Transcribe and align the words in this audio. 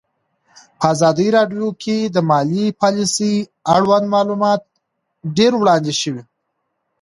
په 0.79 0.85
ازادي 0.93 1.27
راډیو 1.37 1.67
کې 1.83 1.97
د 2.15 2.17
مالي 2.29 2.65
پالیسي 2.81 3.33
اړوند 3.75 4.05
معلومات 4.15 4.61
ډېر 5.37 5.51
وړاندې 5.57 5.93
شوي. 6.01 6.23